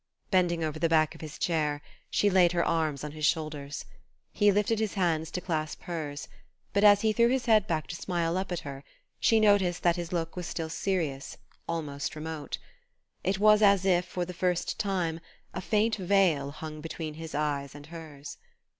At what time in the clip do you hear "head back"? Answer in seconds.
7.45-7.85